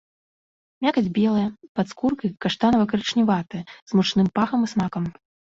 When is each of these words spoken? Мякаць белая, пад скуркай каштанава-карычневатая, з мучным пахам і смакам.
Мякаць 0.85 1.11
белая, 1.17 1.43
пад 1.79 1.87
скуркай 1.93 2.33
каштанава-карычневатая, 2.45 3.63
з 3.93 4.01
мучным 4.01 4.27
пахам 4.41 4.59
і 4.71 4.73
смакам. 4.73 5.03